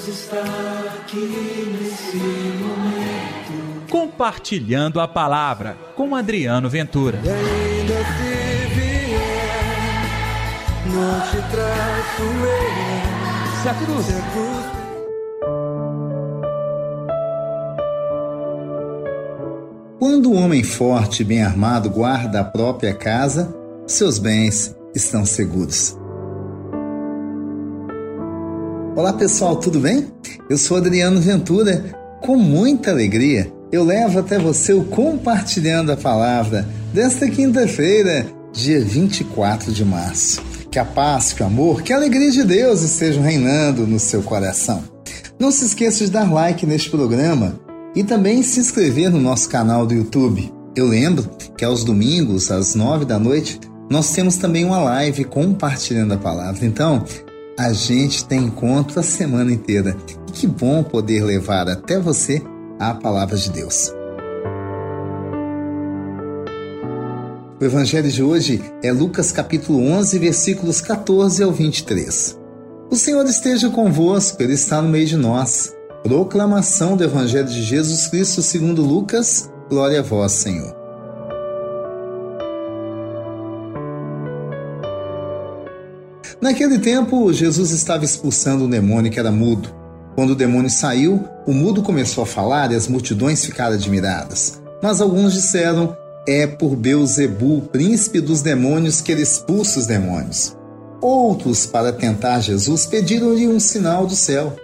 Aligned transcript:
Deus 0.00 0.08
está 0.08 0.42
aqui 0.96 1.76
nesse 1.78 2.16
momento. 2.16 3.86
Compartilhando 3.90 5.00
a 5.00 5.06
palavra 5.06 5.76
com 5.94 6.14
Adriano 6.14 6.70
Ventura. 6.70 7.20
E 7.22 7.28
ainda 7.28 7.94
se 7.94 8.66
vier, 8.74 9.18
não 10.86 11.20
te 11.20 11.36
traço 11.50 12.22
eu. 12.22 13.62
Se 13.62 13.68
a 13.68 13.74
cruz. 13.74 14.06
Se 14.06 14.12
a 14.12 14.22
cruz 14.32 14.80
Quando 19.98 20.30
o 20.30 20.34
homem 20.34 20.64
forte 20.64 21.20
e 21.20 21.24
bem 21.24 21.42
armado 21.42 21.90
guarda 21.90 22.40
a 22.40 22.44
própria 22.44 22.94
casa, 22.94 23.54
seus 23.86 24.18
bens 24.18 24.74
estão 24.94 25.26
seguros. 25.26 25.99
Olá 28.96 29.12
pessoal, 29.12 29.54
tudo 29.54 29.78
bem? 29.78 30.08
Eu 30.48 30.58
sou 30.58 30.76
Adriano 30.76 31.20
Ventura. 31.20 31.96
Com 32.20 32.36
muita 32.36 32.90
alegria, 32.90 33.50
eu 33.70 33.84
levo 33.84 34.18
até 34.18 34.36
você 34.36 34.72
o 34.72 34.84
Compartilhando 34.84 35.92
a 35.92 35.96
Palavra 35.96 36.68
desta 36.92 37.30
quinta-feira, 37.30 38.26
dia 38.52 38.80
24 38.80 39.72
de 39.72 39.84
março. 39.84 40.42
Que 40.72 40.78
a 40.78 40.84
paz, 40.84 41.32
que 41.32 41.40
o 41.40 41.46
amor, 41.46 41.82
que 41.82 41.92
a 41.92 41.96
alegria 41.96 42.32
de 42.32 42.42
Deus 42.42 42.82
estejam 42.82 43.22
reinando 43.22 43.86
no 43.86 44.00
seu 44.00 44.22
coração. 44.24 44.82
Não 45.38 45.52
se 45.52 45.64
esqueça 45.64 46.04
de 46.04 46.10
dar 46.10 46.30
like 46.30 46.66
neste 46.66 46.90
programa 46.90 47.60
e 47.94 48.02
também 48.02 48.42
se 48.42 48.58
inscrever 48.58 49.08
no 49.08 49.20
nosso 49.20 49.48
canal 49.48 49.86
do 49.86 49.94
YouTube. 49.94 50.52
Eu 50.74 50.86
lembro 50.86 51.30
que 51.56 51.64
aos 51.64 51.84
domingos, 51.84 52.50
às 52.50 52.74
nove 52.74 53.04
da 53.04 53.20
noite, 53.20 53.60
nós 53.88 54.10
temos 54.12 54.36
também 54.36 54.64
uma 54.64 54.78
live 54.78 55.24
compartilhando 55.24 56.14
a 56.14 56.18
palavra. 56.18 56.66
Então, 56.66 57.04
a 57.58 57.72
gente 57.72 58.24
tem 58.24 58.44
encontro 58.44 59.00
a 59.00 59.02
semana 59.02 59.52
inteira. 59.52 59.96
Que 60.32 60.46
bom 60.46 60.82
poder 60.82 61.24
levar 61.24 61.68
até 61.68 61.98
você 61.98 62.42
a 62.78 62.94
palavra 62.94 63.36
de 63.36 63.50
Deus. 63.50 63.92
O 67.60 67.64
evangelho 67.64 68.10
de 68.10 68.22
hoje 68.22 68.62
é 68.82 68.90
Lucas 68.90 69.30
capítulo 69.30 69.86
11, 69.86 70.18
versículos 70.18 70.80
14 70.80 71.42
ao 71.42 71.52
23. 71.52 72.38
O 72.90 72.96
Senhor 72.96 73.24
esteja 73.26 73.68
convosco, 73.68 74.42
ele 74.42 74.54
está 74.54 74.80
no 74.80 74.88
meio 74.88 75.06
de 75.06 75.16
nós. 75.16 75.76
Proclamação 76.02 76.96
do 76.96 77.04
Evangelho 77.04 77.46
de 77.46 77.62
Jesus 77.62 78.06
Cristo 78.08 78.40
segundo 78.40 78.82
Lucas. 78.82 79.50
Glória 79.68 80.00
a 80.00 80.02
vós, 80.02 80.32
Senhor. 80.32 80.79
Naquele 86.40 86.78
tempo, 86.78 87.30
Jesus 87.34 87.70
estava 87.70 88.02
expulsando 88.02 88.64
um 88.64 88.70
demônio 88.70 89.12
que 89.12 89.20
era 89.20 89.30
mudo. 89.30 89.68
Quando 90.14 90.30
o 90.30 90.36
demônio 90.36 90.70
saiu, 90.70 91.22
o 91.46 91.52
mudo 91.52 91.82
começou 91.82 92.24
a 92.24 92.26
falar 92.26 92.72
e 92.72 92.74
as 92.74 92.88
multidões 92.88 93.44
ficaram 93.44 93.74
admiradas. 93.74 94.60
Mas 94.82 95.02
alguns 95.02 95.34
disseram: 95.34 95.94
É 96.26 96.46
por 96.46 96.74
Beuzebu, 96.76 97.62
príncipe 97.70 98.20
dos 98.22 98.40
demônios, 98.40 99.02
que 99.02 99.12
ele 99.12 99.22
expulsa 99.22 99.80
os 99.80 99.86
demônios. 99.86 100.56
Outros, 101.02 101.66
para 101.66 101.92
tentar 101.92 102.40
Jesus, 102.40 102.86
pediram-lhe 102.86 103.46
um 103.46 103.60
sinal 103.60 104.06
do 104.06 104.16
céu. 104.16 104.56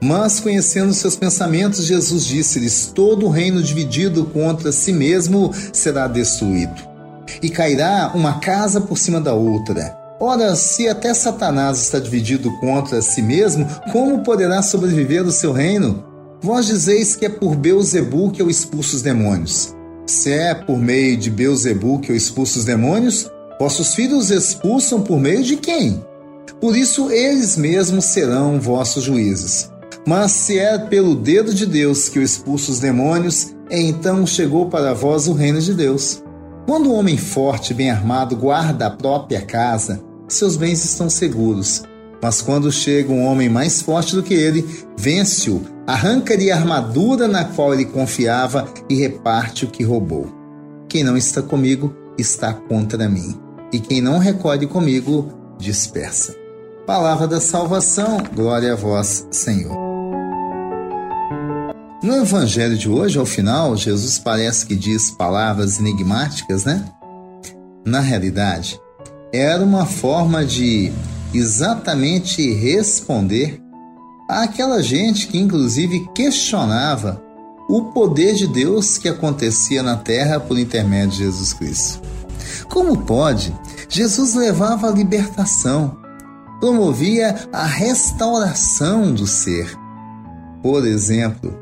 Mas, 0.00 0.38
conhecendo 0.38 0.94
seus 0.94 1.16
pensamentos, 1.16 1.84
Jesus 1.84 2.24
disse-lhes: 2.24 2.92
Todo 2.94 3.28
reino 3.28 3.60
dividido 3.60 4.24
contra 4.26 4.70
si 4.70 4.92
mesmo 4.92 5.52
será 5.72 6.06
destruído, 6.06 6.80
e 7.42 7.50
cairá 7.50 8.12
uma 8.14 8.38
casa 8.38 8.80
por 8.80 8.96
cima 8.96 9.20
da 9.20 9.34
outra. 9.34 10.03
Ora, 10.20 10.54
se 10.54 10.88
até 10.88 11.12
Satanás 11.12 11.80
está 11.80 11.98
dividido 11.98 12.50
contra 12.58 13.02
si 13.02 13.20
mesmo, 13.20 13.66
como 13.92 14.22
poderá 14.22 14.62
sobreviver 14.62 15.26
o 15.26 15.32
seu 15.32 15.52
reino? 15.52 16.04
Vós 16.40 16.66
dizeis 16.66 17.16
que 17.16 17.26
é 17.26 17.28
por 17.28 17.56
Beuzebu 17.56 18.30
que 18.30 18.40
eu 18.40 18.48
expulso 18.48 18.96
os 18.96 19.02
demônios. 19.02 19.74
Se 20.06 20.30
é 20.30 20.54
por 20.54 20.78
meio 20.78 21.16
de 21.16 21.30
Beuzebu 21.30 21.98
que 21.98 22.12
eu 22.12 22.16
expulso 22.16 22.58
os 22.58 22.64
demônios, 22.64 23.28
vossos 23.58 23.94
filhos 23.94 24.30
expulsam 24.30 25.02
por 25.02 25.18
meio 25.18 25.42
de 25.42 25.56
quem? 25.56 26.04
Por 26.60 26.76
isso 26.76 27.10
eles 27.10 27.56
mesmos 27.56 28.04
serão 28.04 28.60
vossos 28.60 29.04
juízes. 29.04 29.70
Mas 30.06 30.32
se 30.32 30.58
é 30.58 30.78
pelo 30.78 31.14
dedo 31.14 31.52
de 31.52 31.66
Deus 31.66 32.08
que 32.08 32.18
eu 32.18 32.22
expulso 32.22 32.70
os 32.70 32.78
demônios, 32.78 33.54
então 33.70 34.26
chegou 34.26 34.68
para 34.68 34.92
vós 34.92 35.26
o 35.26 35.32
reino 35.32 35.60
de 35.60 35.74
Deus. 35.74 36.22
Quando 36.66 36.90
um 36.90 36.94
homem 36.94 37.16
forte 37.16 37.72
e 37.72 37.74
bem 37.74 37.90
armado 37.90 38.36
guarda 38.36 38.86
a 38.86 38.90
própria 38.90 39.40
casa, 39.40 40.02
seus 40.34 40.56
bens 40.56 40.84
estão 40.84 41.08
seguros. 41.08 41.82
Mas 42.22 42.40
quando 42.40 42.72
chega 42.72 43.12
um 43.12 43.24
homem 43.24 43.48
mais 43.48 43.82
forte 43.82 44.14
do 44.14 44.22
que 44.22 44.34
ele, 44.34 44.64
vence-o, 44.96 45.62
arranca-lhe 45.86 46.50
a 46.50 46.56
armadura 46.56 47.28
na 47.28 47.44
qual 47.44 47.74
ele 47.74 47.84
confiava 47.84 48.66
e 48.88 48.94
reparte 48.94 49.64
o 49.64 49.70
que 49.70 49.84
roubou. 49.84 50.32
Quem 50.88 51.04
não 51.04 51.16
está 51.16 51.42
comigo 51.42 51.94
está 52.16 52.54
contra 52.54 53.08
mim, 53.08 53.38
e 53.72 53.78
quem 53.78 54.00
não 54.00 54.18
recolhe 54.18 54.66
comigo 54.66 55.32
dispersa. 55.58 56.34
Palavra 56.86 57.26
da 57.26 57.40
salvação, 57.40 58.18
glória 58.34 58.72
a 58.72 58.76
vós, 58.76 59.26
Senhor. 59.30 59.74
No 62.02 62.16
evangelho 62.16 62.76
de 62.76 62.88
hoje, 62.88 63.18
ao 63.18 63.24
final, 63.24 63.76
Jesus 63.76 64.18
parece 64.18 64.66
que 64.66 64.76
diz 64.76 65.10
palavras 65.10 65.80
enigmáticas, 65.80 66.64
né? 66.64 66.84
Na 67.84 68.00
realidade, 68.00 68.78
era 69.34 69.64
uma 69.64 69.84
forma 69.84 70.44
de 70.44 70.92
exatamente 71.32 72.52
responder 72.52 73.60
àquela 74.28 74.80
gente 74.80 75.26
que, 75.26 75.36
inclusive, 75.36 76.08
questionava 76.14 77.20
o 77.68 77.86
poder 77.86 78.34
de 78.34 78.46
Deus 78.46 78.96
que 78.96 79.08
acontecia 79.08 79.82
na 79.82 79.96
terra 79.96 80.38
por 80.38 80.56
intermédio 80.56 81.10
de 81.10 81.24
Jesus 81.24 81.52
Cristo. 81.52 82.00
Como 82.68 82.98
pode? 82.98 83.52
Jesus 83.88 84.34
levava 84.34 84.88
a 84.88 84.92
libertação, 84.92 85.96
promovia 86.60 87.48
a 87.52 87.64
restauração 87.64 89.12
do 89.12 89.26
ser. 89.26 89.76
Por 90.62 90.86
exemplo, 90.86 91.58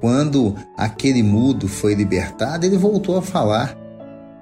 quando 0.00 0.54
aquele 0.74 1.22
mudo 1.22 1.68
foi 1.68 1.92
libertado, 1.94 2.64
ele 2.64 2.78
voltou 2.78 3.18
a 3.18 3.22
falar. 3.22 3.76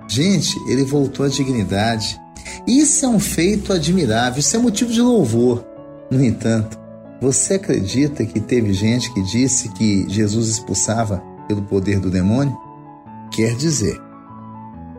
Gente, 0.06 0.56
ele 0.68 0.84
voltou 0.84 1.26
à 1.26 1.28
dignidade. 1.28 2.20
Isso 2.66 3.04
é 3.04 3.08
um 3.08 3.18
feito 3.18 3.72
admirável, 3.72 4.40
isso 4.40 4.56
é 4.56 4.58
motivo 4.58 4.92
de 4.92 5.00
louvor. 5.00 5.64
No 6.10 6.22
entanto, 6.24 6.78
você 7.20 7.54
acredita 7.54 8.24
que 8.24 8.40
teve 8.40 8.72
gente 8.72 9.12
que 9.12 9.22
disse 9.22 9.68
que 9.70 10.06
Jesus 10.08 10.48
expulsava 10.48 11.22
pelo 11.46 11.62
poder 11.62 11.98
do 11.98 12.10
demônio? 12.10 12.56
Quer 13.30 13.54
dizer, 13.56 14.00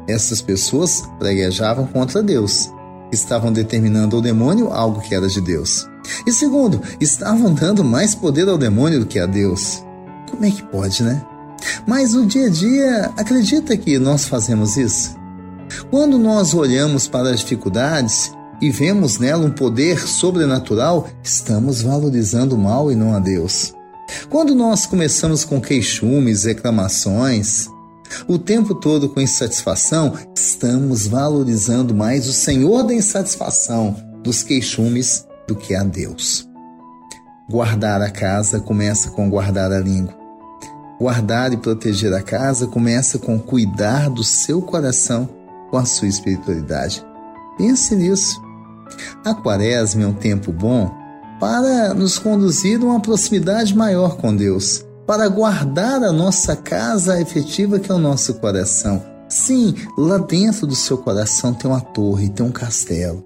essas 0.07 0.41
pessoas 0.41 1.03
preguejavam 1.17 1.85
contra 1.87 2.23
Deus, 2.23 2.71
estavam 3.11 3.53
determinando 3.53 4.15
ao 4.15 4.21
demônio 4.21 4.71
algo 4.71 5.01
que 5.01 5.15
era 5.15 5.27
de 5.27 5.41
Deus. 5.41 5.87
E 6.25 6.31
segundo, 6.31 6.81
estavam 6.99 7.53
dando 7.53 7.83
mais 7.83 8.15
poder 8.15 8.47
ao 8.47 8.57
demônio 8.57 8.99
do 8.99 9.05
que 9.05 9.19
a 9.19 9.25
Deus. 9.25 9.83
Como 10.29 10.45
é 10.45 10.51
que 10.51 10.63
pode, 10.63 11.03
né? 11.03 11.21
Mas 11.85 12.13
no 12.13 12.25
dia 12.25 12.47
a 12.47 12.49
dia, 12.49 13.11
acredita 13.17 13.75
que 13.75 13.99
nós 13.99 14.25
fazemos 14.25 14.77
isso? 14.77 15.18
Quando 15.89 16.17
nós 16.17 16.53
olhamos 16.53 17.07
para 17.07 17.29
as 17.29 17.39
dificuldades 17.39 18.31
e 18.61 18.69
vemos 18.69 19.19
nela 19.19 19.45
um 19.45 19.51
poder 19.51 20.07
sobrenatural, 20.07 21.07
estamos 21.23 21.81
valorizando 21.81 22.55
o 22.55 22.59
mal 22.59 22.91
e 22.91 22.95
não 22.95 23.13
a 23.13 23.19
Deus. 23.19 23.73
Quando 24.29 24.55
nós 24.55 24.85
começamos 24.85 25.45
com 25.45 25.61
queixumes, 25.61 26.43
reclamações, 26.45 27.67
o 28.27 28.37
tempo 28.37 28.73
todo 28.75 29.09
com 29.09 29.21
insatisfação, 29.21 30.13
estamos 30.35 31.07
valorizando 31.07 31.93
mais 31.93 32.27
o 32.27 32.33
Senhor 32.33 32.83
da 32.83 32.93
insatisfação 32.93 33.95
dos 34.23 34.43
queixumes 34.43 35.25
do 35.47 35.55
que 35.55 35.75
a 35.75 35.83
Deus. 35.83 36.47
Guardar 37.49 38.01
a 38.01 38.09
casa 38.09 38.59
começa 38.59 39.09
com 39.11 39.29
guardar 39.29 39.71
a 39.71 39.79
língua. 39.79 40.17
Guardar 40.99 41.53
e 41.53 41.57
proteger 41.57 42.13
a 42.13 42.21
casa 42.21 42.67
começa 42.67 43.17
com 43.17 43.39
cuidar 43.39 44.09
do 44.09 44.23
seu 44.23 44.61
coração 44.61 45.29
com 45.69 45.77
a 45.77 45.85
sua 45.85 46.07
espiritualidade. 46.07 47.05
Pense 47.57 47.95
nisso. 47.95 48.41
A 49.23 49.33
quaresma 49.33 50.03
é 50.03 50.07
um 50.07 50.13
tempo 50.13 50.51
bom 50.51 50.91
para 51.39 51.93
nos 51.93 52.19
conduzir 52.19 52.81
a 52.81 52.85
uma 52.85 52.99
proximidade 52.99 53.75
maior 53.75 54.17
com 54.17 54.35
Deus, 54.35 54.85
para 55.07 55.27
guardar 55.27 56.03
a 56.03 56.11
nossa 56.11 56.55
casa 56.55 57.19
efetiva 57.21 57.79
que 57.79 57.91
é 57.91 57.95
o 57.95 57.99
nosso 57.99 58.35
coração. 58.35 59.03
Sim, 59.29 59.75
lá 59.97 60.17
dentro 60.17 60.65
do 60.65 60.75
seu 60.75 60.97
coração 60.97 61.53
tem 61.53 61.69
uma 61.69 61.81
torre, 61.81 62.29
tem 62.29 62.45
um 62.45 62.51
castelo. 62.51 63.23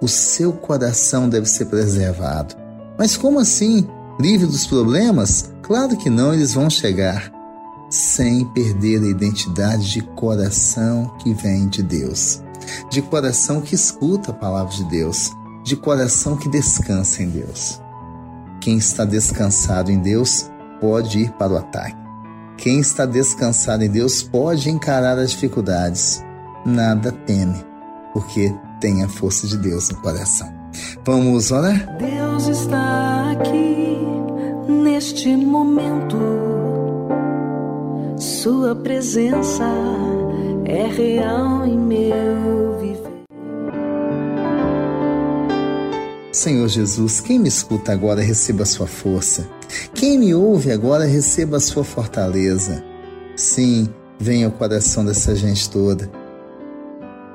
O 0.00 0.08
seu 0.08 0.52
coração 0.52 1.28
deve 1.28 1.46
ser 1.46 1.66
preservado. 1.66 2.54
Mas 2.98 3.16
como 3.16 3.40
assim? 3.40 3.86
Livre 4.20 4.46
dos 4.46 4.66
problemas? 4.66 5.52
Claro 5.62 5.96
que 5.96 6.08
não, 6.08 6.32
eles 6.32 6.54
vão 6.54 6.70
chegar 6.70 7.32
sem 7.92 8.44
perder 8.46 9.02
a 9.02 9.06
identidade 9.06 9.90
de 9.90 10.00
coração 10.00 11.14
que 11.18 11.34
vem 11.34 11.68
de 11.68 11.82
Deus, 11.82 12.42
de 12.90 13.02
coração 13.02 13.60
que 13.60 13.74
escuta 13.74 14.30
a 14.30 14.34
palavra 14.34 14.72
de 14.72 14.84
Deus, 14.84 15.30
de 15.62 15.76
coração 15.76 16.36
que 16.36 16.48
descansa 16.48 17.22
em 17.22 17.28
Deus. 17.28 17.80
Quem 18.60 18.78
está 18.78 19.04
descansado 19.04 19.90
em 19.90 19.98
Deus 19.98 20.50
pode 20.80 21.18
ir 21.18 21.32
para 21.32 21.52
o 21.52 21.56
ataque. 21.58 21.96
Quem 22.56 22.78
está 22.78 23.04
descansado 23.04 23.84
em 23.84 23.90
Deus 23.90 24.22
pode 24.22 24.70
encarar 24.70 25.18
as 25.18 25.32
dificuldades. 25.32 26.24
Nada 26.64 27.12
teme, 27.12 27.62
porque 28.12 28.54
tem 28.80 29.02
a 29.02 29.08
força 29.08 29.46
de 29.46 29.58
Deus 29.58 29.90
no 29.90 29.96
coração. 29.96 30.48
Vamos 31.04 31.50
orar? 31.50 31.96
Deus 31.98 32.46
está 32.46 33.32
aqui 33.32 33.98
neste 34.68 35.36
momento. 35.36 36.51
Sua 38.22 38.72
presença 38.76 39.64
é 40.64 40.86
real 40.86 41.66
em 41.66 41.76
meu 41.76 42.78
viver. 42.78 43.24
Senhor 46.30 46.68
Jesus, 46.68 47.20
quem 47.20 47.40
me 47.40 47.48
escuta 47.48 47.90
agora 47.92 48.22
receba 48.22 48.62
a 48.62 48.66
sua 48.66 48.86
força. 48.86 49.48
Quem 49.92 50.20
me 50.20 50.32
ouve 50.32 50.70
agora 50.70 51.04
receba 51.04 51.56
a 51.56 51.60
sua 51.60 51.82
fortaleza. 51.82 52.84
Sim, 53.34 53.88
venha 54.20 54.46
ao 54.46 54.52
coração 54.52 55.04
dessa 55.04 55.34
gente 55.34 55.68
toda. 55.68 56.08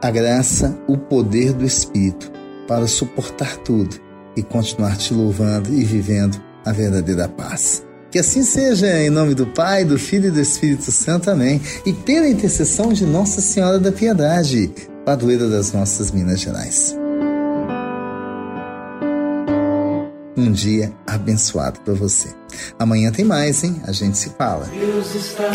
A 0.02 0.10
graça, 0.10 0.80
o 0.88 0.98
poder 0.98 1.52
do 1.52 1.66
Espírito 1.66 2.32
para 2.66 2.88
suportar 2.88 3.58
tudo 3.58 3.98
e 4.38 4.42
continuar 4.42 4.96
te 4.96 5.14
louvando 5.14 5.74
e 5.74 5.84
vivendo 5.84 6.42
a 6.64 6.72
verdadeira 6.72 7.28
paz. 7.28 7.87
Que 8.18 8.22
assim 8.22 8.42
seja, 8.42 8.88
em 9.00 9.12
nome 9.12 9.36
do 9.36 9.46
Pai, 9.46 9.86
do 9.86 10.00
Filho 10.00 10.30
e 10.30 10.32
do 10.32 10.42
Espírito 10.42 10.92
Santo. 10.92 11.30
Amém. 11.30 11.62
E 11.86 11.94
pela 11.94 12.28
intercessão 12.28 12.92
de 12.92 13.06
Nossa 13.06 13.42
Senhora 13.42 13.78
da 13.78 13.92
Piedade, 13.92 14.72
padroeira 15.06 15.48
das 15.48 15.72
nossas 15.72 16.10
Minas 16.10 16.40
Gerais. 16.40 16.98
um 20.36 20.52
dia 20.52 20.92
abençoado 21.06 21.80
para 21.82 21.94
você. 21.94 22.34
Amanhã 22.80 23.12
tem 23.12 23.24
mais, 23.24 23.64
hein? 23.64 23.80
A 23.86 23.92
gente 23.92 24.18
se 24.18 24.32
fala. 24.32 24.66
Deus 24.66 25.14
está 25.14 25.52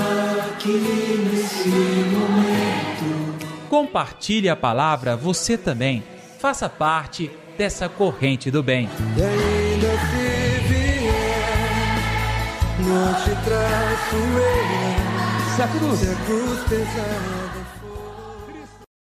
aqui 0.53 1.29
nesse 1.33 1.69
momento. 1.69 3.39
Compartilhe 3.69 4.49
a 4.49 4.55
palavra 4.55 5.17
você 5.17 5.59
também. 5.59 6.05
Faça 6.39 6.69
parte 6.69 7.29
dessa 7.59 7.89
corrente 7.89 8.53
do 8.53 8.63
bem. 8.63 8.89
E 9.17 9.23
ainda 9.23 10.42
não 12.93 13.15
te 13.15 13.31
traço 13.45 14.17
eu. 14.17 15.57
Se 15.57 15.63
a 15.63 15.69
cruz, 15.69 16.61
pesada 16.69 17.42